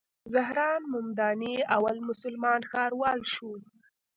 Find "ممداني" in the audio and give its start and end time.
0.93-1.55